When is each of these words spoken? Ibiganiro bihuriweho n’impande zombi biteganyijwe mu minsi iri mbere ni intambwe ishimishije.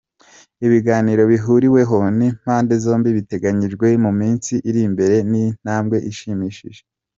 Ibiganiro 0.65 1.21
bihuriweho 1.31 1.97
n’impande 2.17 2.73
zombi 2.83 3.09
biteganyijwe 3.17 3.87
mu 4.03 4.11
minsi 4.19 4.53
iri 4.69 4.83
mbere 4.93 5.15
ni 5.31 5.41
intambwe 5.49 5.97
ishimishije. 6.11 6.81